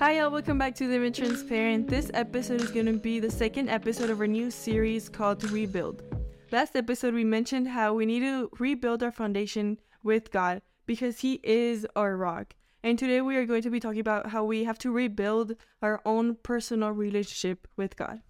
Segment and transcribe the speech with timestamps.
[0.00, 0.30] Hi, y'all.
[0.30, 1.86] Welcome back to Live Transparent.
[1.86, 6.02] This episode is going to be the second episode of our new series called Rebuild.
[6.50, 11.38] Last episode, we mentioned how we need to rebuild our foundation with God because He
[11.44, 12.54] is our rock.
[12.82, 15.52] And today we are going to be talking about how we have to rebuild
[15.82, 18.22] our own personal relationship with God.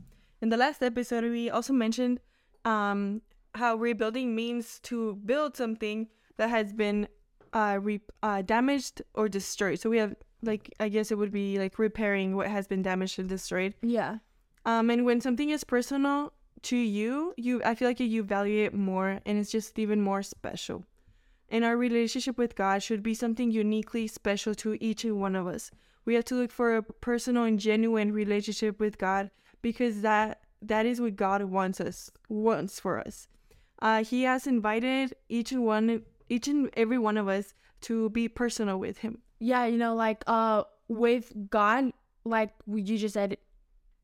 [0.43, 2.19] In the last episode, we also mentioned
[2.65, 3.23] um,
[3.55, 7.07] how rebuilding means to build something that has been
[7.53, 9.79] uh, re- uh, damaged or destroyed.
[9.79, 13.19] So we have like I guess it would be like repairing what has been damaged
[13.19, 13.75] and destroyed.
[13.83, 14.19] Yeah.
[14.65, 18.75] Um, and when something is personal to you, you I feel like you value it
[18.75, 20.85] more, and it's just even more special.
[21.49, 25.47] And our relationship with God should be something uniquely special to each and one of
[25.47, 25.71] us.
[26.05, 29.31] We have to look for a personal and genuine relationship with God
[29.63, 33.29] because that that is what God wants us wants for us.
[33.83, 38.29] Uh, he has invited each and one each and every one of us to be
[38.29, 41.93] personal with Him yeah, you know, like uh with God,
[42.25, 43.37] like you just said,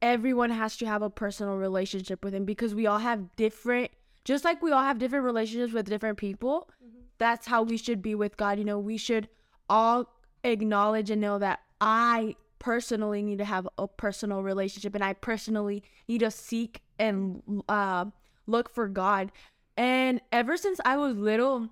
[0.02, 3.90] everyone has to have a personal relationship with him because we all have different
[4.24, 6.68] just like we all have different relationships with different people.
[6.84, 6.98] Mm-hmm.
[7.18, 8.58] That's how we should be with God.
[8.58, 9.28] You know, we should
[9.70, 10.08] all
[10.42, 15.84] acknowledge and know that I personally need to have a personal relationship and I personally
[16.08, 18.06] need to seek and uh,
[18.46, 19.30] look for God.
[19.76, 21.68] And ever since I was little,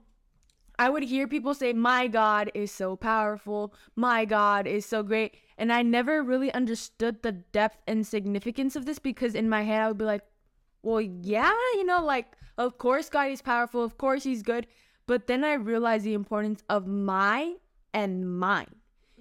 [0.78, 3.74] I would hear people say, My God is so powerful.
[3.94, 5.36] My God is so great.
[5.56, 9.80] And I never really understood the depth and significance of this because in my head,
[9.82, 10.24] I would be like,
[10.82, 12.26] Well, yeah, you know, like,
[12.58, 13.84] of course, God is powerful.
[13.84, 14.66] Of course, He's good.
[15.06, 17.54] But then I realized the importance of my
[17.92, 18.74] and mine.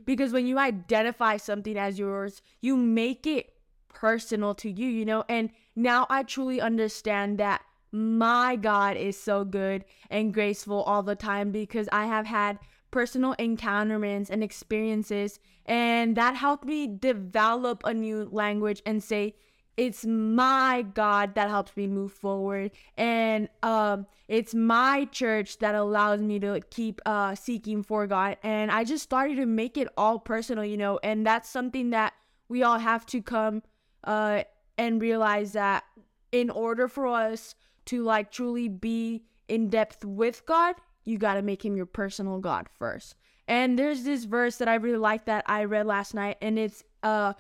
[0.06, 3.54] Because when you identify something as yours, you make it
[3.94, 5.24] personal to you, you know?
[5.30, 7.62] And now I truly understand that
[7.94, 12.58] my God is so good and graceful all the time because I have had
[12.90, 19.36] personal encounterments and experiences, and that helped me develop a new language and say,
[19.78, 26.22] it's my God that helps me move forward, and um, it's my church that allows
[26.22, 28.38] me to keep uh, seeking for God.
[28.44, 32.14] And I just started to make it all personal, you know, and that's something that
[32.50, 33.64] we all have to come
[34.04, 34.44] uh,
[34.78, 35.84] and realize that
[36.32, 37.56] in order for us
[37.86, 42.40] to like truly be in depth with God, you got to make him your personal
[42.40, 43.16] God first.
[43.48, 46.84] And there's this verse that I really like that I read last night, and it's
[47.04, 47.34] uh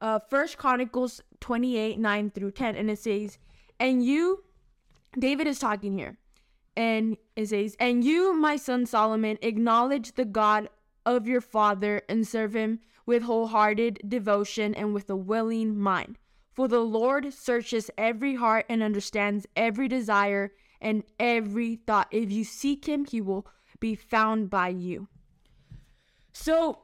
[0.00, 3.38] uh First Chronicles 28, 9 through 10, and it says,
[3.78, 4.42] And you,
[5.18, 6.18] David is talking here,
[6.76, 10.68] and it says, And you, my son Solomon, acknowledge the God
[11.06, 16.18] of your father and serve him with wholehearted devotion and with a willing mind.
[16.54, 22.08] For the Lord searches every heart and understands every desire and every thought.
[22.12, 23.46] If you seek him, he will
[23.80, 25.08] be found by you.
[26.32, 26.78] So,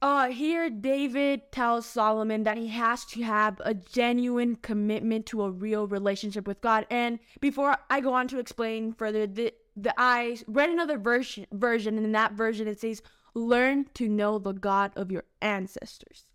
[0.00, 5.50] uh, here David tells Solomon that he has to have a genuine commitment to a
[5.50, 6.84] real relationship with God.
[6.90, 11.96] And before I go on to explain further, the, the I read another version version,
[11.96, 13.00] and in that version it says,
[13.34, 16.26] "Learn to know the God of your ancestors."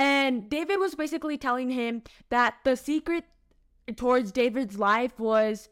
[0.00, 3.24] And David was basically telling him that the secret
[3.96, 5.68] towards David's life was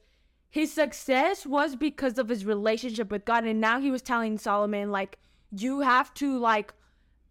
[0.50, 3.44] his success was because of his relationship with God.
[3.44, 5.16] And now he was telling Solomon, like,
[5.50, 6.75] you have to, like,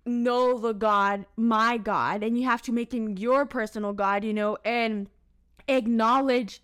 [0.08, 4.34] know the God, my God, and you have to make him your personal God, you
[4.34, 5.08] know, and
[5.68, 6.64] acknowledge,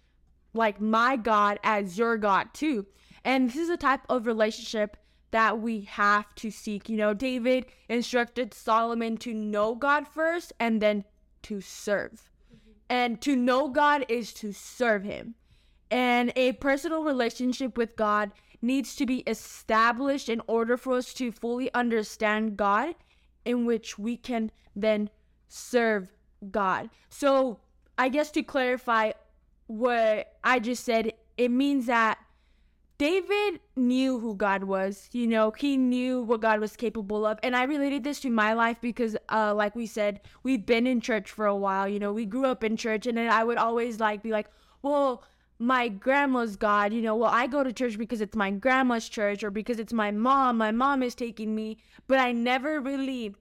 [0.55, 2.88] like, my God as your God, too.
[3.23, 4.97] And this is a type of relationship
[5.33, 6.88] that we have to seek.
[6.88, 11.05] You know, David instructed Solomon to know God first and then
[11.41, 12.29] to serve.
[12.88, 15.33] And to know God is to serve Him.
[15.89, 21.31] And a personal relationship with God needs to be established in order for us to
[21.31, 22.94] fully understand God,
[23.44, 25.09] in which we can then
[25.47, 26.09] serve
[26.51, 26.91] God.
[27.09, 27.59] So,
[27.97, 29.13] I guess to clarify
[29.65, 32.19] what I just said, it means that
[32.97, 35.09] David knew who God was.
[35.11, 37.39] You know, he knew what God was capable of.
[37.44, 41.01] And I related this to my life because, uh, like we said, we've been in
[41.01, 41.88] church for a while.
[41.88, 43.07] You know, we grew up in church.
[43.07, 44.47] And then I would always like be like,
[44.81, 45.23] well,
[45.59, 49.44] my grandma's God, you know, well, I go to church because it's my grandma's church
[49.44, 50.57] or because it's my mom.
[50.57, 51.77] My mom is taking me.
[52.07, 53.35] But I never really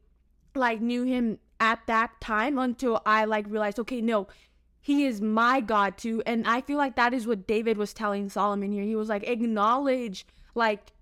[0.54, 4.28] like knew him at that time until I like realized, okay, no,
[4.82, 6.22] he is my God too.
[6.26, 8.82] And I feel like that is what David was telling Solomon here.
[8.82, 10.26] He was like, acknowledge
[10.56, 10.92] like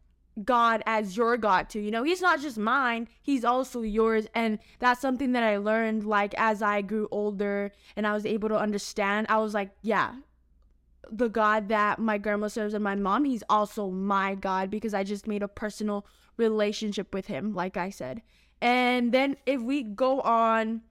[0.45, 1.81] God as your God too.
[1.81, 4.27] You know, he's not just mine, he's also yours.
[4.35, 8.51] And that's something that I learned like as I grew older and I was able
[8.51, 9.27] to understand.
[9.31, 10.13] I was like, yeah,
[11.11, 15.05] the God that my grandma serves and my mom, he's also my God because I
[15.05, 16.07] just made a personal
[16.37, 18.21] relationship with him, like I said.
[18.61, 20.83] And then if we go on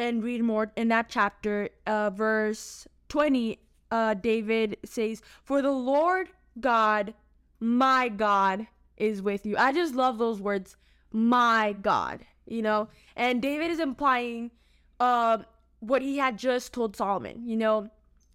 [0.00, 3.58] and read more in that chapter, uh, verse 20,
[3.90, 7.14] uh, David says, For the Lord God,
[7.60, 8.66] my God,
[8.96, 9.56] is with you.
[9.56, 10.76] I just love those words,
[11.12, 12.88] my God, you know?
[13.16, 14.50] And David is implying
[14.98, 15.38] uh,
[15.80, 17.90] what he had just told Solomon, you know?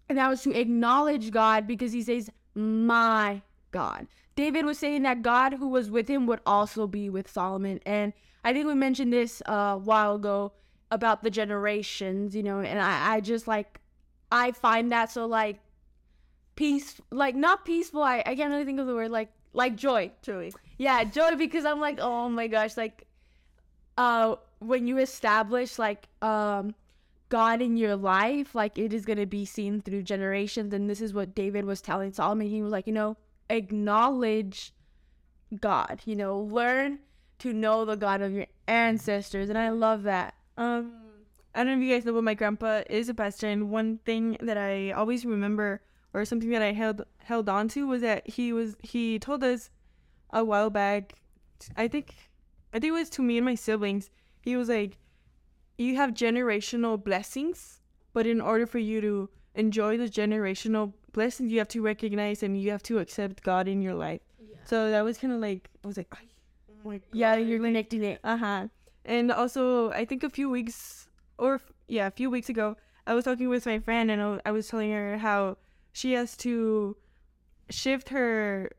[0.08, 4.06] And that was to acknowledge God because he says, my God.
[4.36, 7.80] David was saying that God who was with him would also be with Solomon.
[7.84, 8.12] And
[8.44, 10.52] I think we mentioned this uh, a while ago
[10.90, 13.80] about the generations, you know, and I, I just like,
[14.30, 15.60] I find that so like
[16.54, 18.02] peace, like not peaceful.
[18.02, 20.12] I, I can't really think of the word, like, like joy.
[20.22, 20.52] Joey.
[20.78, 23.06] Yeah, joy because I'm like, oh my gosh, like
[23.98, 26.74] uh when you establish like um
[27.28, 30.72] God in your life, like it is gonna be seen through generations.
[30.72, 32.46] And this is what David was telling Solomon.
[32.48, 33.16] He was like, you know,
[33.50, 34.72] acknowledge
[35.60, 37.00] God, you know, learn
[37.38, 39.48] to know the God of your ancestors.
[39.48, 40.34] And I love that.
[40.56, 40.92] Um,
[41.54, 43.98] I don't know if you guys know, but my grandpa is a pastor, and one
[44.04, 45.82] thing that I always remember,
[46.14, 49.70] or something that I held held on to, was that he was he told us
[50.30, 51.14] a while back.
[51.76, 52.14] I think,
[52.72, 54.10] I think it was to me and my siblings.
[54.42, 54.98] He was like,
[55.78, 57.80] "You have generational blessings,
[58.12, 62.60] but in order for you to enjoy the generational blessings, you have to recognize and
[62.60, 64.20] you have to accept God in your life."
[64.64, 66.12] So that was kind of like I was like,
[66.84, 68.20] "Oh Yeah, you're connecting it.
[68.24, 68.68] uh huh.
[69.06, 71.08] And also, I think a few weeks,
[71.38, 72.76] or yeah, a few weeks ago,
[73.06, 75.58] I was talking with my friend and I was telling her how
[75.92, 76.96] she has to
[77.70, 78.70] shift her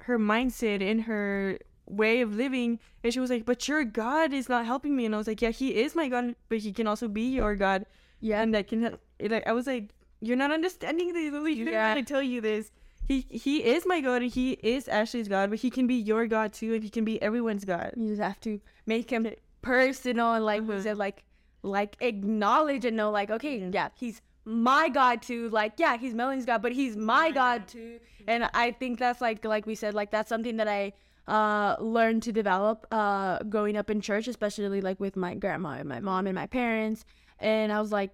[0.00, 2.78] her mindset and her way of living.
[3.04, 5.40] And she was like, "But your God is not helping me." And I was like,
[5.40, 7.86] "Yeah, He is my God, but He can also be your God."
[8.20, 8.42] Yeah.
[8.42, 11.32] and that can Like I was like, "You're not understanding this.
[11.32, 11.52] Lily.
[11.52, 11.94] You Yeah.
[11.94, 12.72] didn't tell you this."
[13.06, 16.26] He he is my God and he is Ashley's God, but he can be your
[16.26, 17.92] God too, and he can be everyone's God.
[17.96, 19.26] You just have to make him
[19.66, 20.82] personal and like we Mhm.
[20.82, 21.24] said, like
[21.62, 25.48] like acknowledge and know like, okay, yeah, he's my God too.
[25.50, 27.98] Like, yeah, he's Melanie's God, but he's my God too.
[28.28, 30.92] And I think that's like like we said, like that's something that I
[31.36, 35.88] uh learned to develop uh growing up in church, especially like with my grandma and
[35.88, 37.04] my mom and my parents.
[37.40, 38.12] And I was like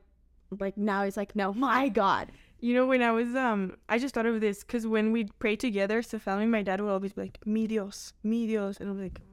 [0.65, 2.25] like now it's like, no, my God.
[2.61, 5.57] You know, when I was um, I just thought of this because when we pray
[5.57, 9.01] together so family, my dad would always be like, "Mi Dios, mi Dios," and I'm
[9.03, 9.32] like, "Oh,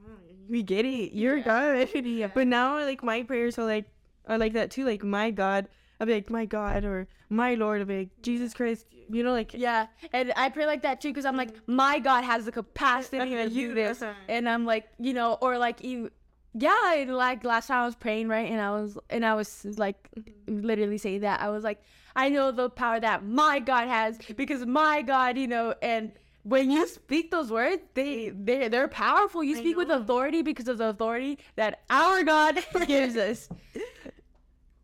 [0.50, 1.88] "We get it, you're God."
[2.34, 3.86] But now, like my prayers are like
[4.26, 4.84] are like that too.
[4.84, 5.68] Like my God,
[6.00, 7.80] I'll be like my God or my Lord.
[7.80, 8.86] I'll be like Jesus Christ.
[9.08, 12.24] You know, like Yeah, and I pray like that too because I'm like, my God
[12.24, 16.10] has the capacity to uh-huh, do this, and I'm like, you know, or like you,
[16.54, 19.64] yeah, and like last time I was praying right, and I was and I was
[19.78, 20.60] like, mm-hmm.
[20.60, 21.82] literally saying that I was like,
[22.16, 26.70] I know the power that my God has because my God, you know, and when
[26.70, 29.44] you speak those words, they they they're powerful.
[29.44, 33.48] You speak with authority because of the authority that our God gives us.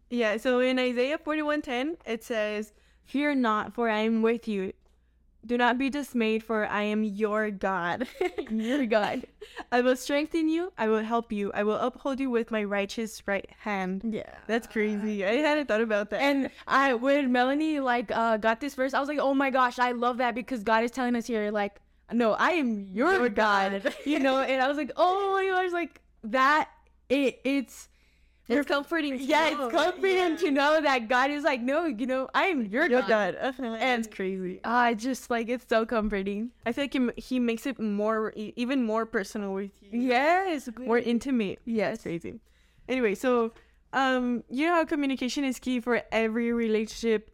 [0.08, 2.72] Yeah, so in Isaiah 41:10 it says,
[3.04, 4.72] "Fear not, for I am with you.
[5.46, 8.08] Do not be dismayed, for I am your God.
[8.50, 9.24] Your God.
[9.70, 13.22] I will strengthen you, I will help you, I will uphold you with my righteous
[13.26, 14.34] right hand." Yeah.
[14.46, 15.24] That's crazy.
[15.24, 16.20] I hadn't thought about that.
[16.20, 19.78] And I when Melanie like uh got this verse, I was like, oh my gosh,
[19.78, 21.80] I love that because God is telling us here, like,
[22.12, 23.82] no, I am your, Your God.
[23.84, 23.94] God.
[24.04, 26.68] you know, and I was like, oh my gosh, like that
[27.08, 27.88] it it's
[28.48, 29.18] it's comforting.
[29.20, 29.66] yeah, know.
[29.66, 33.08] it's comforting to know that God is like, no, you know, I am your, God.
[33.08, 33.36] God.
[33.58, 34.60] And it's crazy.
[34.64, 36.50] Ah, it's just like it's so comforting.
[36.64, 40.00] I feel like he, he makes it more, even more personal with you.
[40.00, 40.68] Yes.
[40.78, 41.60] More intimate.
[41.64, 41.90] Yes.
[41.90, 42.40] That's crazy.
[42.88, 43.52] Anyway, so
[43.92, 47.30] um, you know how communication is key for every relationship,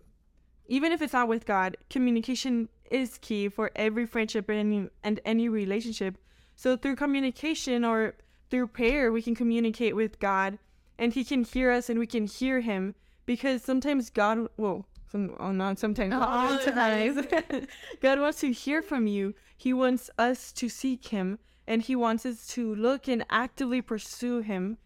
[0.66, 1.76] even if it's not with God.
[1.90, 6.18] Communication is key for every friendship and and any relationship.
[6.54, 8.14] So through communication or
[8.50, 10.58] through prayer, we can communicate with God,
[10.98, 12.94] and He can hear us, and we can hear Him.
[13.24, 17.26] Because sometimes God, well, some, oh, not sometimes, All times,
[18.00, 19.34] God wants to hear from you.
[19.56, 24.40] He wants us to seek Him, and He wants us to look and actively pursue
[24.40, 24.78] Him.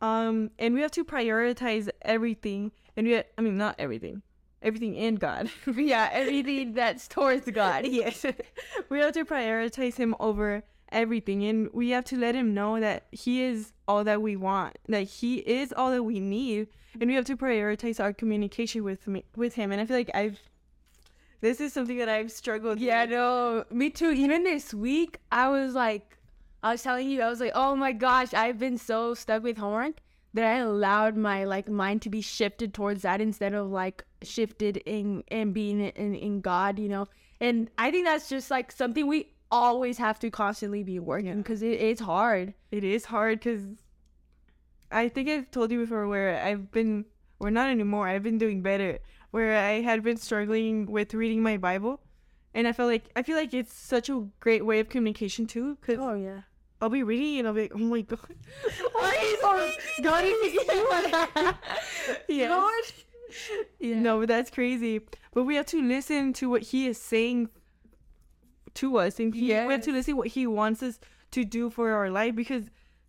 [0.00, 4.22] Um, and we have to prioritize everything, and we, I mean, not everything,
[4.62, 5.50] everything in God.
[5.76, 7.86] yeah, everything that's towards God.
[7.88, 8.24] yes,
[8.88, 13.06] we have to prioritize Him over everything, and we have to let Him know that
[13.10, 16.68] He is all that we want, that He is all that we need,
[17.00, 19.72] and we have to prioritize our communication with me, with Him.
[19.72, 20.40] And I feel like I've,
[21.40, 22.80] this is something that I've struggled.
[22.80, 23.10] Yeah, with.
[23.10, 24.10] no, me too.
[24.10, 26.16] Even this week, I was like,
[26.62, 29.58] I was telling you, I was like, oh my gosh, I've been so stuck with
[29.58, 30.00] homework
[30.34, 34.76] that I allowed my like mind to be shifted towards that instead of like shifted
[34.78, 37.08] in and being in in God, you know.
[37.40, 41.62] And I think that's just like something we always have to constantly be working because
[41.62, 42.54] it, it's hard.
[42.70, 43.62] it is hard because
[44.90, 47.06] I think I've told you before where I've been,
[47.40, 48.08] or not anymore.
[48.08, 48.98] I've been doing better.
[49.30, 52.00] Where I had been struggling with reading my Bible,
[52.54, 55.76] and I felt like I feel like it's such a great way of communication too.
[55.82, 56.42] Cause Oh yeah.
[56.80, 58.18] I'll be reading and I'll be like, oh my god,
[60.02, 60.24] God
[63.80, 64.00] yeah.
[64.00, 65.00] No, but that's crazy.
[65.32, 67.50] But we have to listen to what he is saying
[68.76, 70.98] to us, and he, we have to listen what he wants us
[71.32, 72.64] to do for our life because,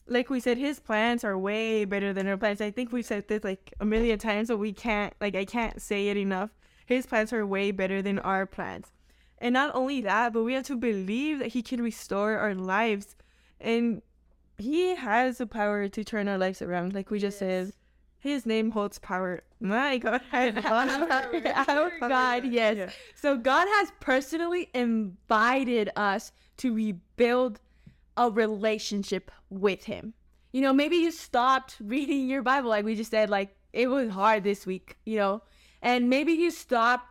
[0.07, 2.61] like we said, his plans are way better than our plans.
[2.61, 5.81] I think we've said this like a million times, but we can't like I can't
[5.81, 6.49] say it enough.
[6.85, 8.87] His plans are way better than our plans,
[9.37, 13.15] and not only that, but we have to believe that he can restore our lives,
[13.59, 14.01] and
[14.57, 17.73] he has the power to turn our lives around, like we just said.
[18.19, 19.43] His name holds power.
[19.59, 20.21] My God.
[20.33, 22.77] Our God, yes.
[22.77, 22.89] Yeah.
[23.15, 27.59] So God has personally invited us to rebuild
[28.15, 30.13] a relationship with Him.
[30.51, 34.09] You know, maybe you stopped reading your Bible, like we just said, like it was
[34.09, 35.43] hard this week, you know,
[35.81, 37.05] and maybe you stopped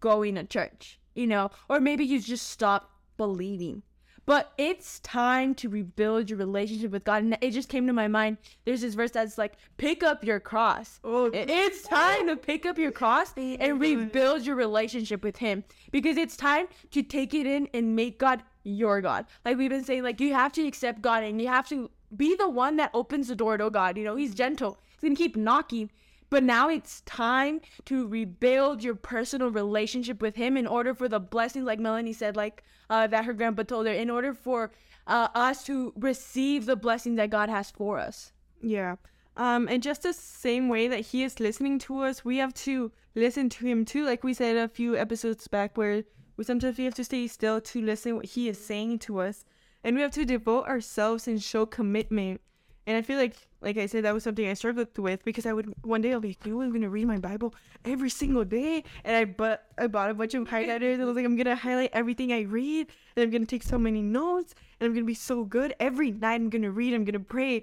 [0.00, 3.82] going to church, you know, or maybe you just stopped believing.
[4.26, 7.22] But it's time to rebuild your relationship with God.
[7.22, 8.38] And it just came to my mind.
[8.64, 11.00] There's this verse that's like, pick up your cross.
[11.04, 16.16] Oh, It's time to pick up your cross and rebuild your relationship with Him because
[16.16, 19.26] it's time to take it in and make God your God.
[19.44, 22.34] Like we've been saying, like you have to accept God and you have to be
[22.36, 23.98] the one that opens the door to God.
[23.98, 25.90] You know, He's gentle, He's gonna keep knocking.
[26.34, 31.20] But now it's time to rebuild your personal relationship with Him in order for the
[31.20, 34.72] blessings, like Melanie said, like uh, that her grandpa told her, in order for
[35.06, 38.32] uh, us to receive the blessings that God has for us.
[38.60, 38.96] Yeah.
[39.36, 42.90] Um, and just the same way that he is listening to us, we have to
[43.14, 44.04] listen to him too.
[44.04, 46.02] Like we said a few episodes back, where
[46.36, 49.44] we sometimes we have to stay still to listen what he is saying to us,
[49.84, 52.40] and we have to devote ourselves and show commitment.
[52.86, 55.52] And I feel like, like I said, that was something I struggled with because I
[55.54, 58.84] would one day I'll be like, you I'm gonna read my Bible every single day,
[59.04, 60.94] and I but I bought a bunch of highlighters.
[60.94, 63.78] And I was like, I'm gonna highlight everything I read, and I'm gonna take so
[63.78, 66.34] many notes, and I'm gonna be so good every night.
[66.34, 67.62] I'm gonna read, I'm gonna pray,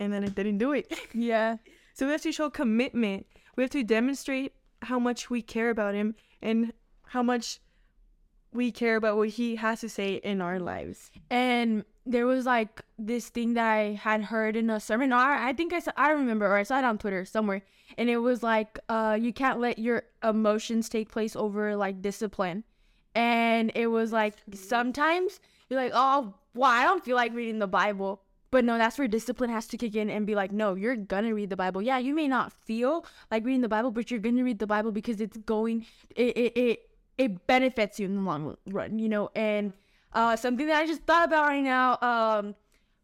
[0.00, 0.92] and then I didn't do it.
[1.12, 1.56] Yeah.
[1.94, 3.26] So we have to show commitment.
[3.56, 6.72] We have to demonstrate how much we care about him and
[7.06, 7.60] how much
[8.52, 11.10] we care about what he has to say in our lives.
[11.30, 15.12] and there was like this thing that I had heard in a sermon.
[15.12, 17.62] Or I think I saw, I remember, or I saw it on Twitter somewhere,
[17.98, 22.64] and it was like, uh, you can't let your emotions take place over like discipline.
[23.14, 27.66] And it was like sometimes you're like, oh, well, I don't feel like reading the
[27.66, 28.22] Bible.
[28.52, 31.34] But no, that's where discipline has to kick in and be like, no, you're gonna
[31.34, 31.82] read the Bible.
[31.82, 34.92] Yeah, you may not feel like reading the Bible, but you're gonna read the Bible
[34.92, 35.84] because it's going,
[36.14, 39.30] it, it, it, it benefits you in the long run, you know.
[39.34, 39.72] And
[40.16, 42.54] uh, something that I just thought about right now, um,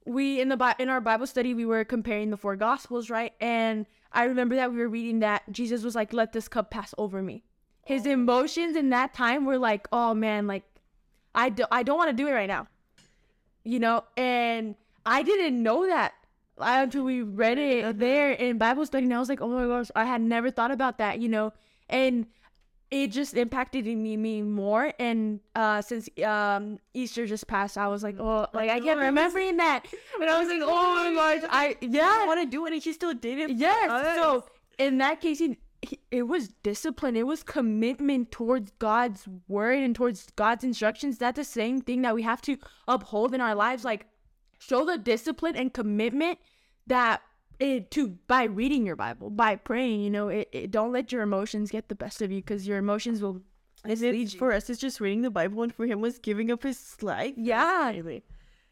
[0.07, 3.35] we in the Bi- in our Bible study we were comparing the four Gospels, right?
[3.41, 6.95] And I remember that we were reading that Jesus was like, "Let this cup pass
[6.97, 7.45] over me."
[7.85, 10.65] His emotions in that time were like, "Oh man, like
[11.35, 12.67] I do- I don't want to do it right now,"
[13.63, 14.05] you know.
[14.17, 16.15] And I didn't know that
[16.59, 19.91] until we read it there in Bible study, and I was like, "Oh my gosh,
[19.95, 21.53] I had never thought about that," you know.
[21.91, 22.27] And
[22.93, 24.93] it just impacted me, me more.
[24.99, 29.57] And uh, since um, Easter just passed, I was like, oh, like I can't remembering
[29.57, 29.87] that.
[30.19, 32.83] But I was like, oh my gosh, I yeah, I want to do it and
[32.83, 33.51] he still did it.
[33.57, 34.17] yes.
[34.17, 34.45] So
[34.79, 37.17] in that case, he, he, it was discipline.
[37.17, 41.17] It was commitment towards God's word and towards God's instructions.
[41.17, 43.85] That's the same thing that we have to uphold in our lives.
[43.87, 44.07] Like
[44.59, 46.39] show the discipline and commitment
[46.87, 47.23] that
[47.63, 50.01] it to by reading your Bible, by praying.
[50.03, 52.79] You know, it, it don't let your emotions get the best of you because your
[52.79, 53.43] emotions will.
[53.85, 57.03] And for us, it's just reading the Bible, and for him was giving up his
[57.03, 57.35] life.
[57.37, 57.87] Yeah.
[57.89, 58.23] Anyway,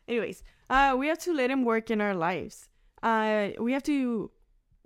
[0.06, 2.68] anyways, uh, we have to let him work in our lives.
[3.02, 4.30] Uh, we have to,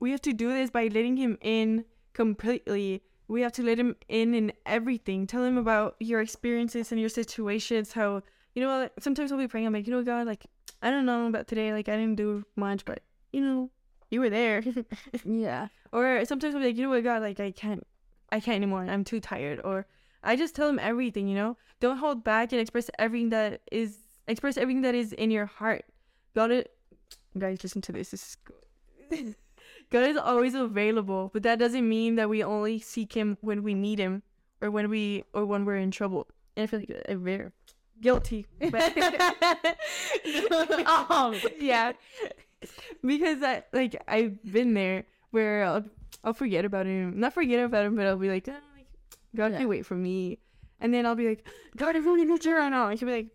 [0.00, 1.84] we have to do this by letting him in
[2.14, 3.02] completely.
[3.28, 5.26] We have to let him in in everything.
[5.26, 7.92] Tell him about your experiences and your situations.
[7.92, 8.22] How
[8.54, 9.66] you know, sometimes I'll be praying.
[9.66, 10.46] I'm like, you know, God, like
[10.80, 11.72] I don't know about today.
[11.72, 13.00] Like I didn't do much, but
[13.32, 13.70] you know,
[14.14, 14.62] you were there.
[15.24, 15.68] Yeah.
[15.92, 17.86] or sometimes be like, you know what, God, like I can't,
[18.32, 18.86] I can't anymore.
[18.88, 19.60] I'm too tired.
[19.62, 19.86] Or
[20.22, 21.28] I just tell him everything.
[21.28, 25.30] You know, don't hold back and express everything that is express everything that is in
[25.30, 25.84] your heart.
[26.34, 26.72] God, it,
[27.38, 28.10] guys, listen to this.
[28.10, 28.36] This is
[29.10, 29.34] good.
[29.90, 33.74] God is always available, but that doesn't mean that we only seek Him when we
[33.74, 34.22] need Him
[34.60, 36.26] or when we or when we're in trouble.
[36.56, 37.50] And I feel like I'm very
[38.00, 38.46] guilty.
[38.70, 38.96] But
[41.10, 41.92] um, yeah,
[43.04, 45.84] because I like I've been there where I'll,
[46.22, 48.86] I'll forget about him, not forget about him, but I'll be like, "Ah, like
[49.34, 49.58] God Yeah.
[49.58, 50.38] can wait for me,
[50.80, 52.88] and then I'll be like, God, I really need you right now.
[52.88, 53.28] And she'll be like,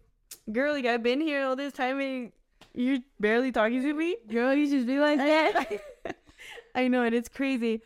[0.51, 2.31] Girl, like I've been here all this time, and
[2.74, 4.15] You're barely talking to me?
[4.29, 5.81] Girl, you just be like that.
[6.75, 7.13] I know it.
[7.13, 7.81] It's crazy.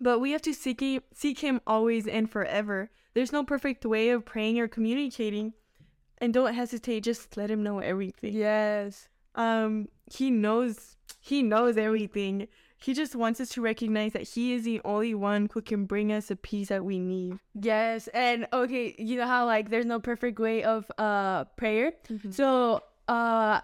[0.00, 2.90] But we have to seek him, seek him always and forever.
[3.14, 5.54] There's no perfect way of praying or communicating.
[6.18, 7.04] And don't hesitate.
[7.04, 8.32] Just let him know everything.
[8.34, 9.08] yes.
[9.34, 10.96] Um, he knows.
[11.20, 12.48] He knows everything.
[12.80, 16.12] He just wants us to recognize that he is the only one who can bring
[16.12, 17.38] us the peace that we need.
[17.54, 18.08] Yes.
[18.08, 21.92] And okay, you know how like there's no perfect way of uh prayer.
[22.08, 22.30] Mm-hmm.
[22.30, 23.60] So uh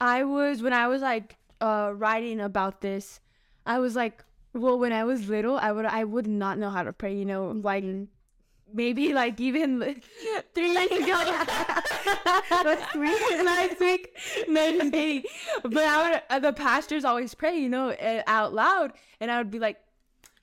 [0.00, 3.20] I was when I was like uh writing about this,
[3.66, 6.84] I was like well when I was little I would I would not know how
[6.84, 7.84] to pray, you know, like
[8.72, 9.80] maybe like even
[10.54, 11.44] three years ago.
[12.96, 14.16] Week last week
[14.48, 15.22] no
[15.62, 18.92] but I would uh, the pastors always pray you know uh, out loud.
[19.20, 19.78] And I would be like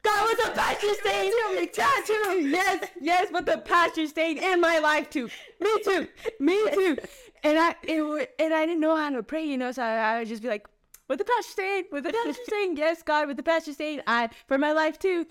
[0.02, 1.68] God what's the pastor saying to me?
[1.68, 5.30] tattoo yes yes but the pastor saying in my life too.
[5.60, 6.08] Me too
[6.40, 6.98] me too.
[7.44, 10.20] And I it and I didn't know how to pray you know so I, I
[10.20, 10.68] would just be like
[11.08, 11.86] what the pastor saying?
[11.90, 12.78] What the pastor saying?
[12.78, 14.02] Yes God what the pastor saying?
[14.08, 15.26] I for my life too.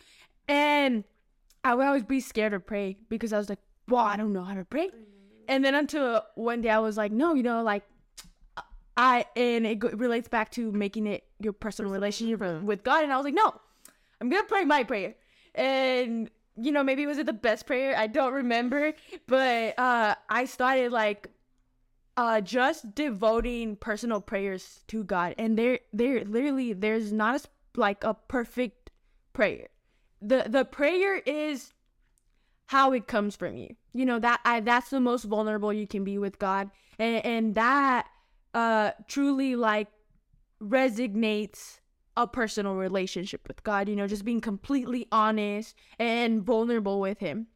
[0.48, 1.04] And
[1.68, 3.58] I would always be scared to pray because I was like,
[3.88, 4.90] well, I don't know how to pray.
[5.48, 7.82] And then until one day I was like, no, you know, like
[8.96, 13.04] I, and it go- relates back to making it your personal relationship with God.
[13.04, 13.54] And I was like, no,
[14.18, 15.14] I'm going to pray my prayer.
[15.54, 17.94] And, you know, maybe it was it the best prayer?
[17.96, 18.94] I don't remember.
[19.26, 21.28] But uh, I started like,
[22.16, 27.48] uh, just devoting personal prayers to God, and there, there, literally, there's not a
[27.78, 28.90] like a perfect
[29.32, 29.68] prayer
[30.20, 31.72] the the prayer is
[32.66, 33.75] how it comes from you.
[33.92, 36.70] You know that i that's the most vulnerable you can be with god.
[36.98, 38.08] And and that
[38.54, 39.88] uh truly like
[40.60, 41.80] resignates
[42.16, 47.46] a personal relationship with god you know just being completely honest and vulnerable with him.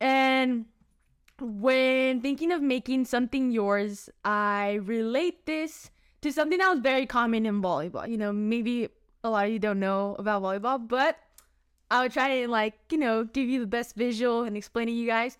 [0.00, 0.66] And
[1.40, 7.46] when thinking of making something yours i relate this to something that was very common
[7.46, 8.08] in volleyball.
[8.08, 8.88] You know maybe
[9.22, 11.16] a lot of you don't know about volleyball but
[11.94, 14.92] I would try to like, you know, give you the best visual and explain to
[14.92, 15.38] you guys.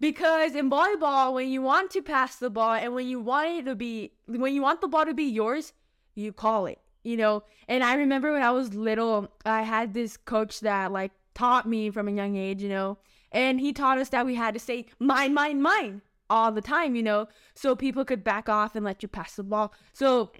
[0.00, 3.64] Because in volleyball, when you want to pass the ball and when you want it
[3.66, 5.74] to be when you want the ball to be yours,
[6.14, 6.78] you call it.
[7.04, 7.42] You know?
[7.68, 11.90] And I remember when I was little, I had this coach that like taught me
[11.90, 12.96] from a young age, you know,
[13.30, 16.00] and he taught us that we had to say mine, mine, mine
[16.30, 19.42] all the time, you know, so people could back off and let you pass the
[19.42, 19.74] ball.
[19.92, 20.32] So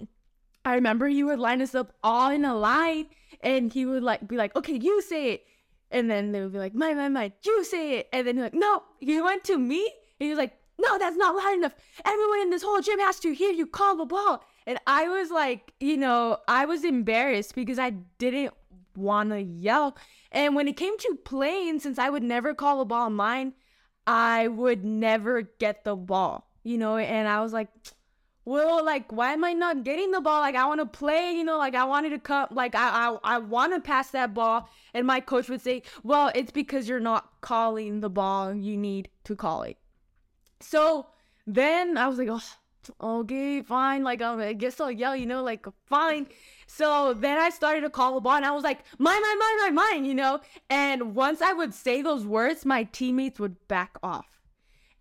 [0.65, 3.09] I remember he would line us up all in a line
[3.43, 5.45] and he would like be like, okay, you say it.
[5.91, 8.09] And then they would be like, my, my, my, you say it.
[8.13, 9.83] And then he's like, no, he went to me.
[10.19, 11.75] And he was like, no, that's not loud enough.
[12.05, 14.43] Everyone in this whole gym has to hear you call the ball.
[14.67, 18.55] And I was like, you know, I was embarrassed because I didn't
[18.97, 19.97] want to yell.
[20.31, 23.53] And when it came to playing, since I would never call the ball mine,
[24.07, 27.69] I would never get the ball, you know, and I was like,
[28.45, 30.41] well, like, why am I not getting the ball?
[30.41, 33.37] Like, I want to play, you know, like, I wanted to come, like, I, I,
[33.37, 34.69] I want to pass that ball.
[34.95, 38.53] And my coach would say, well, it's because you're not calling the ball.
[38.53, 39.77] You need to call it.
[40.61, 41.07] So
[41.47, 44.03] then I was like, oh, okay, fine.
[44.03, 46.27] Like, um, I guess I'll yell, you know, like, fine.
[46.67, 49.59] So then I started to call the ball and I was like, mine, mine, mine,
[49.61, 50.41] mine, mine, you know?
[50.69, 54.32] And once I would say those words, my teammates would back off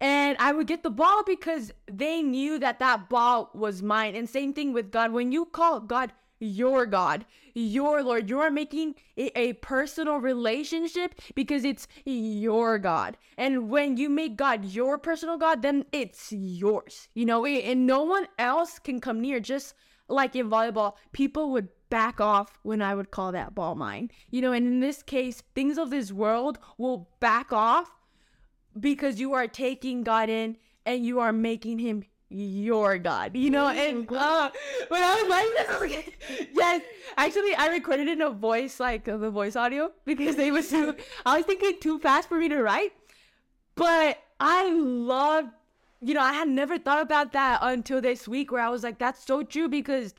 [0.02, 4.16] and I would get the ball because they knew that that ball was mine.
[4.16, 5.12] And same thing with God.
[5.12, 11.14] When you call God your God, your Lord, you are making it a personal relationship
[11.36, 13.16] because it's your God.
[13.38, 18.02] And when you make God your personal God, then it's yours, you know, and no
[18.02, 19.40] one else can come near.
[19.40, 19.76] Just
[20.08, 24.42] like in volleyball, people would back off when I would call that ball mine, you
[24.42, 27.92] know, and in this case, things of this world will back off
[28.80, 33.68] because you are taking God in and you are making him your God, you know?
[33.68, 34.52] And uh,
[34.88, 36.82] when I was writing this, I was like, yes,
[37.18, 41.38] actually, I recorded in a voice, like the voice audio, because it was too, I
[41.38, 42.94] was thinking too fast for me to write.
[43.76, 45.46] But I love,
[46.02, 48.98] you know, I had never thought about that until this week where I was like,
[48.98, 50.14] that's so true because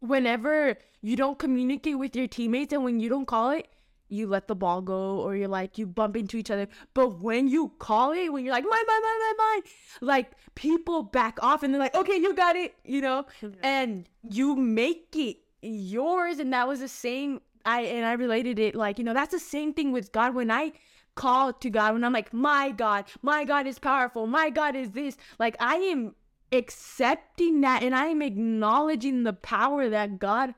[0.00, 3.68] whenever you don't communicate with your teammates and when you don't call it,
[4.10, 6.68] you let the ball go or you're like you bump into each other.
[6.94, 9.62] But when you call it, when you're like mine, mine, mine, mine, mine,
[10.00, 13.26] like people back off and they're like, okay, you got it, you know,
[13.62, 16.38] and you make it yours.
[16.38, 17.40] And that was the same.
[17.64, 20.50] I and I related it like you know that's the same thing with God when
[20.50, 20.72] I
[21.14, 24.92] call to God when I'm like my God, my God is powerful, my God is
[24.92, 25.18] this.
[25.38, 26.14] Like I am
[26.52, 30.54] accepting that and I am acknowledging the power that God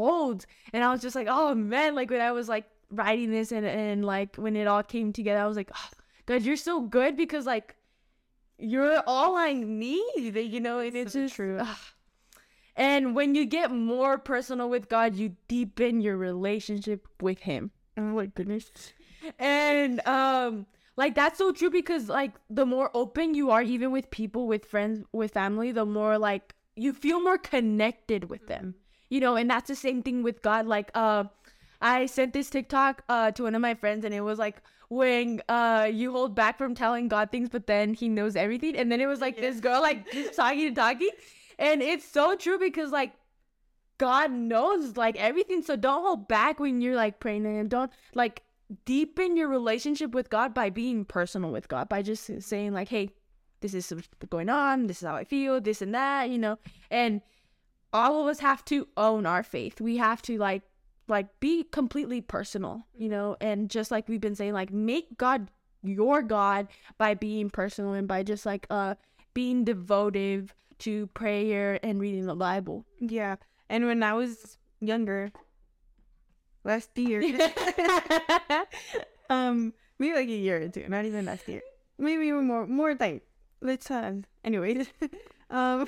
[0.00, 0.46] holds.
[0.72, 3.66] And I was just like, oh man, like when I was like writing this and
[3.66, 5.88] and like when it all came together, I was like, oh,
[6.26, 7.76] God, you're so good because like
[8.58, 11.58] you're all I need, you know, and it's So just true.
[11.60, 11.78] ugh.
[12.76, 17.70] And when you get more personal with God, you deepen your relationship with Him.
[17.96, 18.70] Oh my goodness.
[19.38, 24.10] And um like that's so true because like the more open you are even with
[24.10, 28.74] people, with friends, with family, the more like you feel more connected with them.
[29.08, 30.66] You know, and that's the same thing with God.
[30.66, 31.24] Like uh
[31.80, 35.42] I sent this TikTok uh to one of my friends and it was like when
[35.48, 39.00] uh you hold back from telling God things but then he knows everything and then
[39.00, 41.10] it was like this girl like just talking and talking
[41.58, 43.12] and it's so true because like
[44.00, 45.60] God knows like everything.
[45.60, 47.68] So don't hold back when you're like praying to Him.
[47.68, 48.42] Don't like
[48.86, 53.10] deepen your relationship with God by being personal with God, by just saying, like, hey,
[53.60, 53.92] this is
[54.30, 54.86] going on.
[54.86, 56.56] This is how I feel, this and that, you know.
[56.90, 57.20] And
[57.92, 59.82] all of us have to own our faith.
[59.82, 60.62] We have to like,
[61.10, 65.50] like be completely personal, you know, and just like we've been saying, like make God
[65.82, 66.68] your God
[66.98, 68.94] by being personal and by just like uh
[69.34, 72.84] being devoted to prayer and reading the Bible.
[72.98, 73.36] Yeah.
[73.68, 75.30] And when I was younger,
[76.64, 77.22] last year,
[79.30, 81.62] um, maybe like a year or two, not even last year,
[81.98, 83.22] maybe even more, more like,
[83.60, 84.88] let's, uh, anyways,
[85.50, 85.86] um,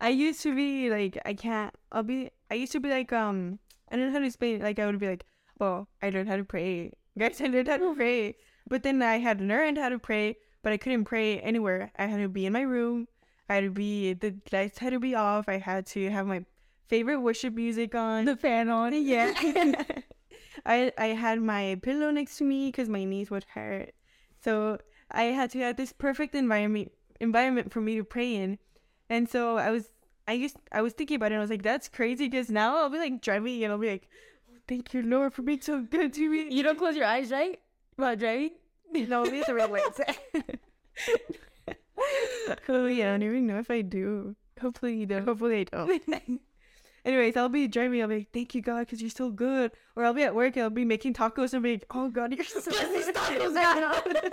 [0.00, 3.58] I used to be like, I can't, I'll be, I used to be like, um,
[3.94, 5.24] I don't know how to explain it, like, I would be like,
[5.60, 8.36] oh, I learned how to pray, guys, I learned how to pray,
[8.68, 12.18] but then I had learned how to pray, but I couldn't pray anywhere, I had
[12.18, 13.06] to be in my room,
[13.48, 16.44] I had to be, the lights had to be off, I had to have my
[16.88, 18.24] favorite worship music on.
[18.24, 18.92] the fan on.
[18.94, 19.32] Yeah.
[20.66, 23.94] I I had my pillow next to me because my knees would hurt.
[24.42, 24.78] So
[25.10, 28.58] I had to have this perfect environment environment for me to pray in.
[29.08, 29.90] And so I was
[30.26, 32.76] I used I was thinking about it and I was like, that's crazy because now
[32.78, 34.08] I'll be like driving and I'll be like,
[34.50, 36.48] oh, thank you, Lord, for being so good to me.
[36.50, 37.60] You don't close your eyes, right?
[37.96, 38.52] While driving?
[38.92, 40.00] No, these are real words.
[42.68, 44.36] oh yeah, I don't even know if I do.
[44.60, 45.24] Hopefully you don't.
[45.24, 46.02] Hopefully I don't.
[47.04, 48.00] Anyways, I'll be driving.
[48.00, 50.56] I'll be like, "Thank you, God, because you're so good." Or I'll be at work.
[50.56, 54.32] I'll be making tacos and be like, "Oh God, you're so good." tacos, God.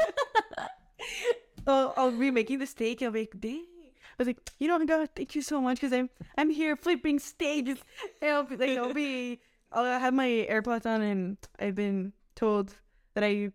[1.68, 3.02] I'll, I'll be making the steak.
[3.02, 3.66] And I'll be like, "Dang."
[4.12, 7.20] I was like, "You know, God, thank you so much because I'm I'm here flipping
[7.20, 7.80] stages.
[8.22, 9.40] I'll be like, I'll be
[9.72, 12.76] I'll have my AirPods on, and I've been told
[13.14, 13.52] that I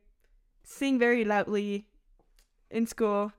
[0.64, 1.86] sing very loudly
[2.70, 3.32] in school.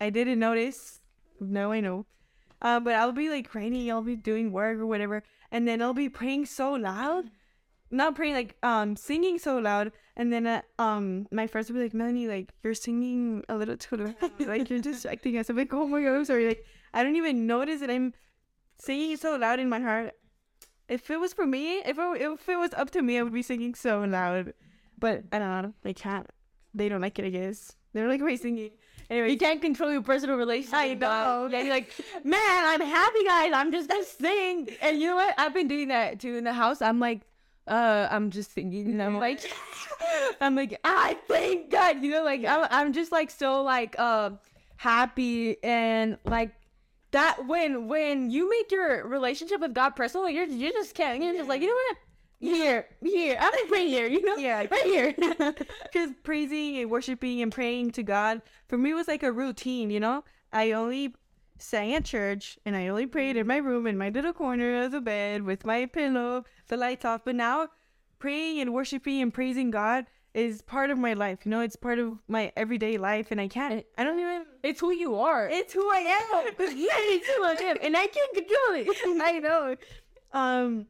[0.00, 1.00] I didn't notice.
[1.40, 2.06] No, I know.
[2.60, 5.94] Uh, but I'll be like writing, I'll be doing work or whatever, and then I'll
[5.94, 7.30] be praying so loud,
[7.92, 11.82] not praying like um singing so loud, and then uh, um my friends would be
[11.82, 15.48] like, Melanie, like you're singing a little too loud, like you're distracting us.
[15.50, 16.48] I'm like, oh my god, I'm sorry.
[16.48, 18.14] Like I don't even notice that I'm
[18.78, 20.12] singing so loud in my heart.
[20.88, 23.32] If it was for me, if it, if it was up to me, I would
[23.32, 24.54] be singing so loud.
[24.98, 26.26] But I don't know, they can't.
[26.74, 27.76] They don't like it, I guess.
[27.92, 28.70] They're like, why singing?
[29.10, 30.74] Anyway, You can't control your personal relationship.
[30.78, 31.48] I know.
[31.50, 31.92] Yeah, you're like,
[32.24, 33.52] man, I'm happy, guys.
[33.54, 34.70] I'm just gonna sing.
[34.80, 35.34] And you know what?
[35.36, 36.80] I've been doing that too in the house.
[36.80, 37.20] I'm like,
[37.66, 39.40] uh, I'm just thinking, and I'm like,
[40.40, 42.02] I'm like, I thank God.
[42.02, 44.30] You know, like I'm, I'm just like so like uh,
[44.76, 46.50] happy and like
[47.12, 51.22] that when when you make your relationship with God personal, you're you just can't.
[51.22, 51.96] You're just like, you know what?
[52.40, 53.36] Here, here.
[53.38, 54.08] I'm like right here.
[54.08, 54.36] You know?
[54.36, 54.58] Yeah.
[54.70, 55.14] right here.
[55.84, 60.00] because praising and worshiping and praying to God for me was like a routine, you
[60.00, 60.24] know.
[60.52, 61.14] I only
[61.62, 64.92] sang at church and I only prayed in my room in my little corner of
[64.92, 67.22] the bed with my pillow, the lights off.
[67.24, 67.68] But now,
[68.18, 71.40] praying and worshiping and praising God is part of my life.
[71.44, 73.84] You know, it's part of my everyday life, and I can't.
[73.98, 74.44] I don't even.
[74.62, 75.48] it's who you are.
[75.48, 76.44] It's who I am.
[76.58, 79.22] yeah, it's who I am, and I can't control it.
[79.22, 79.76] I know.
[80.32, 80.86] Um,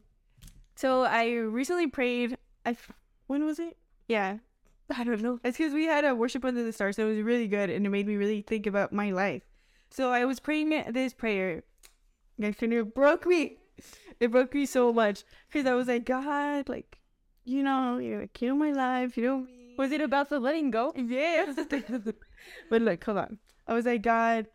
[0.76, 2.37] so I recently prayed.
[2.64, 2.76] I
[3.26, 3.76] when was it?
[4.08, 4.38] Yeah,
[4.96, 5.40] I don't know.
[5.44, 7.85] It's because we had a worship under the stars, so it was really good, and
[7.85, 9.42] it made me really think about my life.
[9.92, 11.64] So I was praying this prayer,
[12.38, 13.59] and it broke me.
[14.20, 16.98] It broke me so much because I was like, God, like,
[17.44, 19.74] you know, you're like, you know my life, you know me.
[19.76, 20.94] Was it about the letting go?
[20.96, 21.59] Yes.
[22.70, 23.38] but look, hold on.
[23.66, 24.46] I was like, God,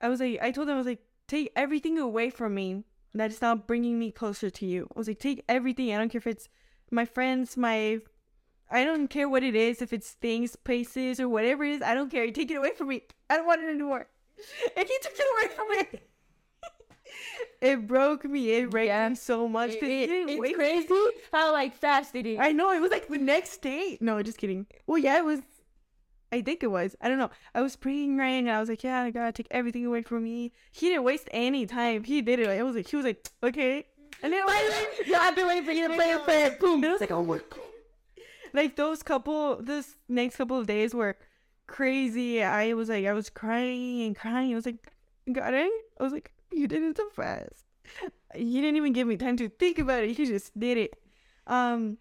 [0.00, 3.32] I was like, I told him, I was like, take everything away from me that
[3.32, 4.88] is not bringing me closer to you.
[4.94, 5.92] I was like, take everything.
[5.92, 6.48] I don't care if it's
[6.92, 7.98] my friends, my,
[8.70, 11.82] I don't care what it is, if it's things, places, or whatever it is.
[11.82, 12.30] I don't care.
[12.30, 13.02] Take it away from me.
[13.28, 14.06] I don't want it anymore.
[14.76, 16.00] And he took it away from me.
[17.60, 18.50] it broke me.
[18.50, 19.08] It broke Yeah.
[19.08, 19.70] me so much.
[19.70, 20.88] It- didn't it's wait crazy
[21.32, 22.38] how like fast it is.
[22.40, 23.98] I know it was like the next day.
[24.00, 24.66] No, just kidding.
[24.86, 25.40] Well, yeah, it was.
[26.32, 26.96] I think it was.
[27.00, 27.30] I don't know.
[27.54, 30.24] I was praying right, and I was like, "Yeah, I gotta take everything away from
[30.24, 32.02] me." He didn't waste any time.
[32.04, 32.48] He did it.
[32.48, 33.86] I was like, he was like, "Okay,"
[34.22, 34.44] and then
[35.06, 36.82] yeah, I've been waiting for you to play it, play it, boom.
[36.82, 37.60] And I was like, "Oh my god!"
[38.52, 41.16] Like those couple, this next couple of days were
[41.66, 42.42] crazy.
[42.42, 44.52] I was like, I was crying and crying.
[44.52, 44.92] I was like,
[45.32, 45.70] got it?
[45.98, 47.64] I was like, you did it so fast.
[48.34, 50.18] You didn't even give me time to think about it.
[50.18, 50.96] You just did it.
[51.46, 51.98] Um,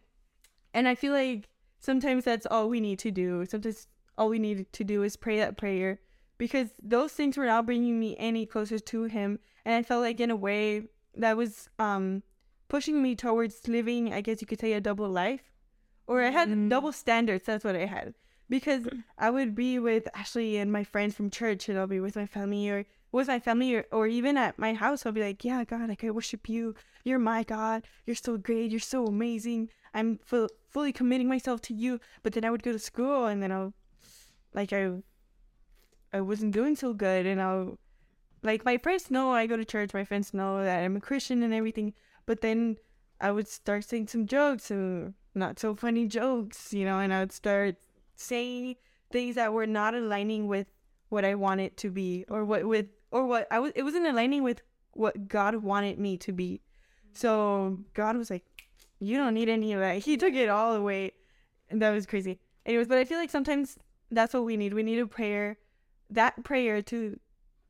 [0.74, 1.48] and I feel like
[1.80, 3.46] sometimes that's all we need to do.
[3.46, 6.00] Sometimes all we need to do is pray that prayer
[6.38, 9.40] because those things were not bringing me any closer to Him.
[9.64, 12.24] And I felt like, in a way, that was um
[12.68, 15.52] pushing me towards living, I guess you could say, a double life.
[16.08, 16.70] Or I had Mm.
[16.70, 17.46] double standards.
[17.46, 18.16] That's what I had.
[18.50, 19.04] Because mm.
[19.18, 22.26] I would be with Ashley and my friends from church, and I'll be with my
[22.26, 25.06] family, or with my family, or, or even at my house.
[25.06, 26.76] I'll be like, Yeah, God, like, I worship you.
[27.04, 27.84] You're my God.
[28.06, 28.72] You're so great.
[28.72, 29.70] You're so amazing.
[29.94, 32.00] I'm fu- fully committing myself to you.
[32.24, 33.74] But then I would go to school, and then I'll,
[34.54, 34.92] like, I,
[36.14, 37.80] I wasn't doing so good, and I'll,
[38.44, 39.94] like, my friends know I go to church.
[39.94, 41.94] My friends know that I'm a Christian and everything.
[42.26, 42.78] But then
[43.20, 47.22] I would start saying some jokes or not so funny jokes, you know, and I
[47.22, 47.76] would start
[48.16, 48.76] saying
[49.12, 50.68] things that were not aligning with
[51.10, 54.44] what I wanted to be or what with or what I was it wasn't aligning
[54.44, 56.62] with what God wanted me to be.
[57.14, 58.44] So God was like,
[59.00, 60.00] You don't need any of that.
[60.00, 61.12] He took it all away.
[61.70, 62.40] And that was crazy.
[62.66, 63.78] Anyways, but I feel like sometimes
[64.12, 64.74] that's what we need.
[64.74, 65.58] We need a prayer.
[66.10, 67.20] That prayer to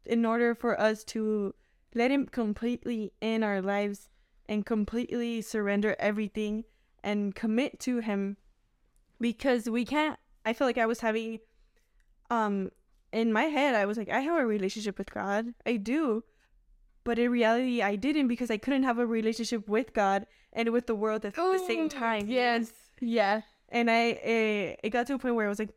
[0.06, 1.54] in order for us to
[1.94, 4.10] let him completely in our lives
[4.48, 6.66] and completely surrender everything
[7.04, 8.38] and commit to him
[9.20, 11.40] because we can't I feel like I was having
[12.30, 12.72] um
[13.12, 15.54] in my head I was like I have a relationship with God.
[15.66, 16.24] I do.
[17.04, 20.88] But in reality I didn't because I couldn't have a relationship with God and with
[20.88, 22.28] the world at the same time.
[22.28, 22.72] Yes.
[23.00, 23.42] Yeah.
[23.70, 24.02] And I
[24.36, 25.74] it, it got to a point where I was like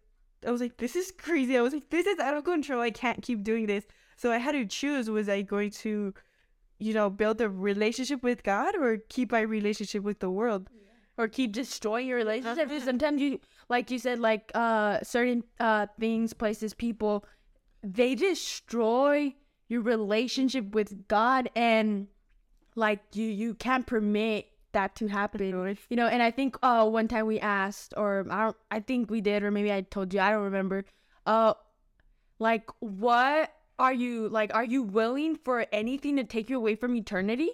[0.46, 1.56] I was like this is crazy.
[1.56, 2.80] I was like this is out of control.
[2.80, 3.84] I can't keep doing this.
[4.16, 6.14] So I had to choose was I going to
[6.78, 10.68] you know build a relationship with God or keep my relationship with the world?
[11.18, 12.70] or keep destroying your relationship.
[12.84, 17.24] Sometimes you, like you said, like uh certain uh things, places, people,
[17.82, 19.34] they destroy
[19.68, 22.08] your relationship with God, and
[22.74, 25.76] like you, you can't permit that to happen.
[25.88, 29.10] You know, and I think uh one time we asked, or I don't, I think
[29.10, 30.84] we did, or maybe I told you, I don't remember.
[31.26, 31.54] Uh,
[32.38, 34.54] like what are you like?
[34.54, 37.50] Are you willing for anything to take you away from eternity?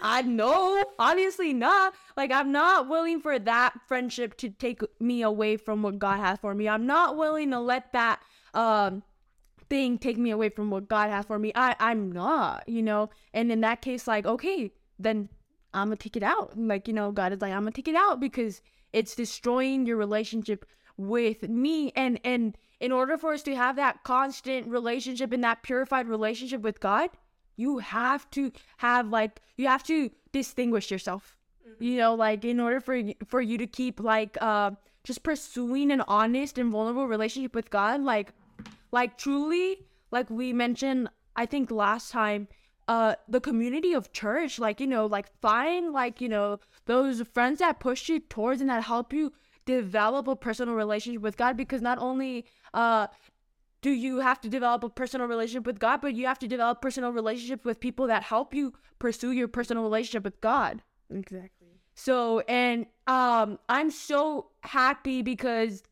[0.00, 1.94] I know, obviously not.
[2.16, 6.38] Like I'm not willing for that friendship to take me away from what God has
[6.38, 6.68] for me.
[6.68, 8.20] I'm not willing to let that
[8.54, 9.02] um
[9.68, 11.52] thing take me away from what God has for me.
[11.54, 13.10] I I'm not, you know.
[13.32, 15.28] And in that case, like okay, then
[15.74, 16.58] I'm gonna take it out.
[16.58, 18.60] Like you know, God is like I'm gonna take it out because
[18.92, 20.64] it's destroying your relationship
[20.96, 21.92] with me.
[21.96, 26.60] And and in order for us to have that constant relationship and that purified relationship
[26.60, 27.10] with God,
[27.56, 31.36] you have to have like you have to distinguish yourself.
[31.78, 34.70] You know like in order for for you to keep like uh
[35.06, 38.32] just pursuing an honest and vulnerable relationship with god like
[38.90, 39.78] like truly
[40.10, 42.48] like we mentioned i think last time
[42.88, 47.60] uh the community of church like you know like find like you know those friends
[47.60, 49.32] that push you towards and that help you
[49.64, 53.06] develop a personal relationship with god because not only uh
[53.86, 56.82] do you have to develop a personal relationship with God, but you have to develop
[56.82, 60.82] personal relationships with people that help you pursue your personal relationship with God.
[61.08, 61.68] Exactly.
[61.94, 65.84] So, and um I'm so happy because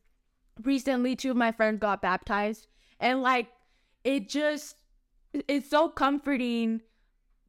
[0.65, 2.67] recently two of my friends got baptized
[2.99, 3.47] and like
[4.03, 4.75] it just
[5.47, 6.81] it's so comforting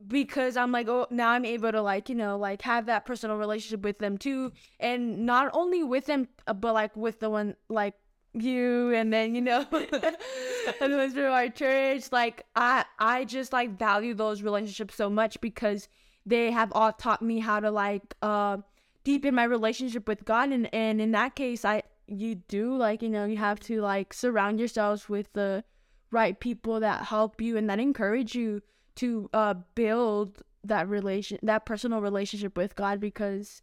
[0.07, 3.37] because I'm like, oh, now I'm able to like, you know, like have that personal
[3.37, 7.95] relationship with them too, and not only with them, but like with the one like
[8.41, 12.11] you, and then you know, and the ones from our church.
[12.11, 15.87] Like, I I just like value those relationships so much because
[16.25, 18.57] they have all taught me how to like uh
[19.03, 23.09] deepen my relationship with God, and and in that case, I you do like you
[23.09, 25.63] know you have to like surround yourselves with the
[26.11, 28.61] right people that help you and that encourage you
[28.95, 33.61] to uh build that relation that personal relationship with God because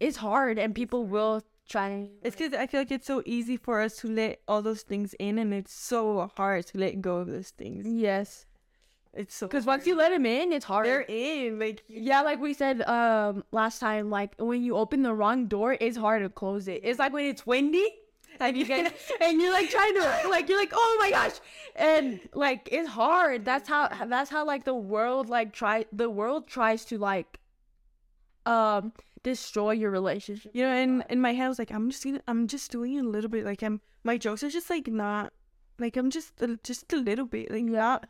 [0.00, 3.80] it's hard and people will try It's because I feel like it's so easy for
[3.80, 7.28] us to let all those things in, and it's so hard to let go of
[7.28, 7.86] those things.
[7.86, 8.46] yes.
[9.16, 10.86] It's so because once you let them in it's hard.
[10.86, 15.14] They're in, like yeah like we said um last time like when you open the
[15.14, 16.82] wrong door it's hard to close it.
[16.84, 17.88] It's like when it's windy
[18.40, 21.40] and you get and you're like trying to like you're like oh my gosh!
[21.76, 23.44] And like it's hard.
[23.44, 27.40] That's how that's how like the world like try the world tries to like
[28.44, 28.92] um
[29.26, 30.74] destroy your relationship you know.
[30.74, 33.28] In in my head, I was like, I'm just gonna, I'm just doing a little
[33.28, 33.44] bit.
[33.44, 35.32] Like I'm, my jokes are just like not,
[35.78, 38.06] like I'm just just a little bit, like not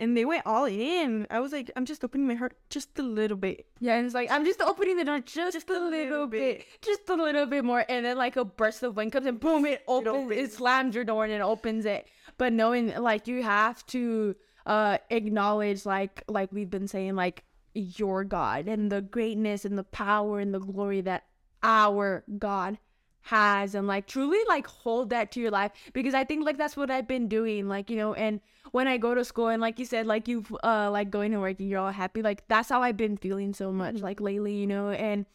[0.00, 1.26] and they went all in.
[1.30, 3.66] I was like, I'm just opening my heart just a little bit.
[3.80, 7.14] Yeah, and it's like I'm just opening the door just, a little bit, just a
[7.14, 10.32] little bit more, and then like a burst of wind comes and boom, it opens,
[10.32, 10.52] it, opens.
[10.54, 12.08] slams your door and it opens it.
[12.38, 18.24] But knowing like you have to uh acknowledge like like we've been saying like your
[18.24, 21.24] God and the greatness and the power and the glory that
[21.62, 22.78] our God
[23.22, 25.72] has and like truly like hold that to your life.
[25.92, 28.40] Because I think like that's what I've been doing like you know and
[28.72, 31.40] when I go to school and like you said like you've uh like going to
[31.40, 34.54] work and you're all happy like that's how I've been feeling so much like lately
[34.54, 35.26] you know and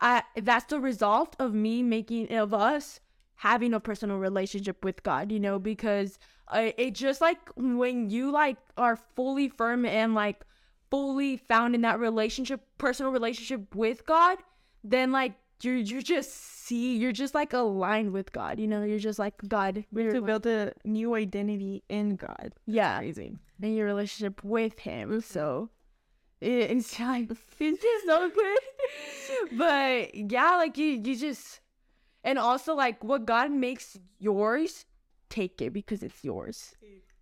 [0.00, 3.00] I that's the result of me making of us
[3.36, 8.30] having a personal relationship with God you know because uh, it just like when you
[8.30, 10.44] like are fully firm and like
[10.92, 14.38] fully found in that relationship personal relationship with God
[14.84, 18.58] then like you're you just see you're just like aligned with God.
[18.58, 19.84] You know, you're just like God.
[19.92, 22.52] We have we're to build a new identity in God.
[22.66, 23.36] yeah, Crazy.
[23.60, 25.10] in your relationship with Him.
[25.10, 25.20] Mm-hmm.
[25.20, 25.70] So
[26.40, 28.58] it, it's like it's just so good.
[29.58, 31.60] but yeah, like you you just
[32.24, 34.84] and also like what God makes yours,
[35.30, 36.74] take it because it's yours.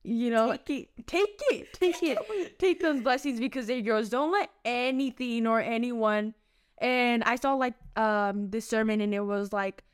[0.02, 1.06] You know, Take it.
[1.06, 4.08] take it, take it, take those blessings because they're yours.
[4.08, 6.34] Don't let anything or anyone.
[6.78, 9.84] And I saw like um this sermon, and it was like,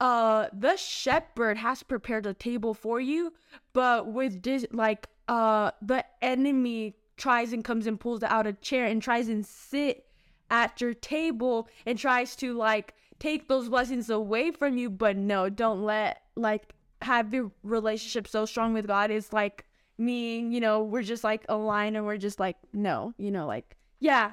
[0.00, 3.32] uh, the shepherd has prepared a table for you,
[3.74, 8.86] but with this, like, uh, the enemy tries and comes and pulls out a chair
[8.86, 10.06] and tries and sit
[10.50, 14.88] at your table and tries to like take those blessings away from you.
[14.88, 19.64] But no, don't let like have the relationship so strong with God is like
[19.98, 23.76] me, you know, we're just like aligned and we're just like, no, you know, like,
[24.00, 24.32] yeah,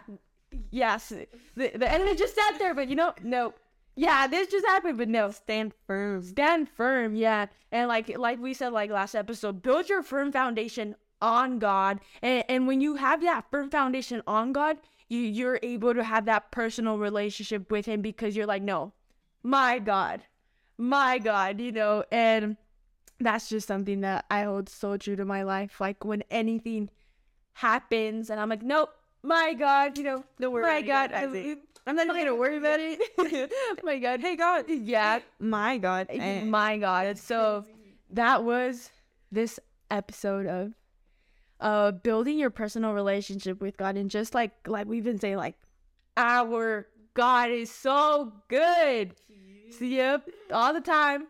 [0.71, 1.09] yes,
[1.55, 3.53] the, the enemy just sat there, but you know, no,
[3.95, 6.21] yeah, this just happened, but no, Stand firm.
[6.21, 10.95] stand firm, yeah, and like like we said like last episode, build your firm foundation
[11.19, 14.77] on God, and and when you have that firm foundation on God,
[15.09, 18.93] you you're able to have that personal relationship with Him because you're like, no,
[19.41, 20.21] my God,
[20.77, 22.57] my God, you know, and
[23.19, 25.79] that's just something that I hold so true to my life.
[25.81, 26.89] Like when anything
[27.53, 28.89] happens, and I'm like, nope,
[29.23, 31.59] my God, you know, Don't worry my God, I, Isaac.
[31.87, 33.51] I'm not even gonna worry about it.
[33.83, 34.65] my God, hey God.
[34.69, 36.07] yeah, My God.
[36.11, 37.17] And my God.
[37.17, 37.65] So
[38.11, 38.91] that was
[39.31, 39.59] this
[39.89, 40.73] episode of
[41.59, 45.55] uh building your personal relationship with God and just like like we've been saying like
[46.15, 49.15] our God is so good.
[49.69, 51.27] So, yep, all the time.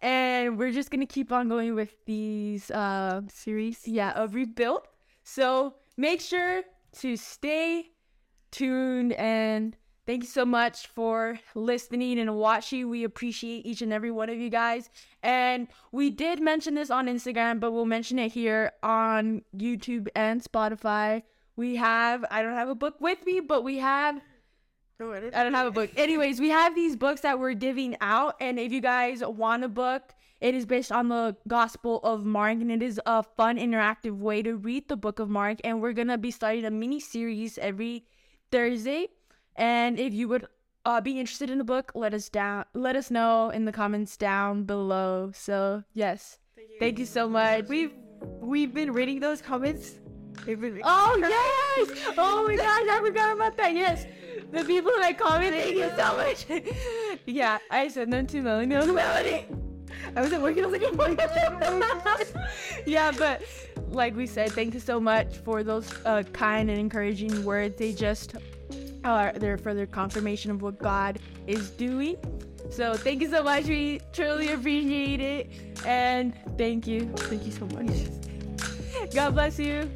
[0.00, 4.82] And we're just gonna keep on going with these uh series, yeah, of rebuild.
[5.24, 6.62] So make sure
[7.00, 7.90] to stay
[8.50, 12.88] tuned and thank you so much for listening and watching.
[12.88, 14.88] We appreciate each and every one of you guys.
[15.22, 20.42] And we did mention this on Instagram, but we'll mention it here on YouTube and
[20.42, 21.24] Spotify.
[21.56, 24.20] We have I don't have a book with me, but we have
[25.00, 25.90] I don't have a book.
[25.96, 29.68] Anyways, we have these books that we're giving out, and if you guys want a
[29.68, 34.18] book, it is based on the Gospel of Mark, and it is a fun, interactive
[34.18, 35.58] way to read the book of Mark.
[35.62, 38.06] And we're gonna be starting a mini series every
[38.50, 39.06] Thursday.
[39.54, 40.48] And if you would
[40.84, 44.16] uh, be interested in the book, let us down, let us know in the comments
[44.16, 45.30] down below.
[45.32, 46.40] So yes,
[46.80, 47.68] thank you so much.
[47.68, 47.92] We've
[48.40, 50.00] we've been reading those comments.
[50.44, 52.14] Been Oh yes!
[52.18, 53.74] Oh my gosh, I forgot about that.
[53.74, 54.06] Yes,
[54.50, 56.46] the people that comment, thank you so much.
[57.26, 58.74] yeah, I sent them to Melanie.
[58.92, 59.46] Melanie.
[60.16, 60.64] I wasn't working.
[60.64, 62.26] I was like, oh my God.
[62.86, 63.42] yeah, but
[63.90, 67.76] like we said, thank you so much for those uh, kind and encouraging words.
[67.78, 68.34] They just
[69.04, 72.16] are they're further confirmation of what God is doing.
[72.70, 73.64] So thank you so much.
[73.64, 75.50] We truly appreciate it,
[75.86, 79.12] and thank you, thank you so much.
[79.14, 79.90] God bless you.